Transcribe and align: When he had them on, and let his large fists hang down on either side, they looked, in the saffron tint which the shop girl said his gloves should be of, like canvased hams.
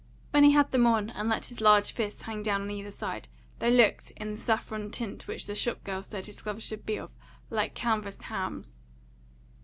When 0.31 0.43
he 0.43 0.53
had 0.53 0.71
them 0.71 0.87
on, 0.87 1.11
and 1.11 1.29
let 1.29 1.45
his 1.45 1.61
large 1.61 1.91
fists 1.91 2.23
hang 2.23 2.41
down 2.41 2.63
on 2.63 2.71
either 2.71 2.89
side, 2.89 3.27
they 3.59 3.69
looked, 3.69 4.09
in 4.17 4.33
the 4.33 4.41
saffron 4.41 4.89
tint 4.89 5.27
which 5.27 5.45
the 5.45 5.53
shop 5.53 5.83
girl 5.83 6.01
said 6.01 6.25
his 6.25 6.41
gloves 6.41 6.65
should 6.65 6.87
be 6.87 6.97
of, 6.97 7.11
like 7.51 7.75
canvased 7.75 8.23
hams. 8.23 8.73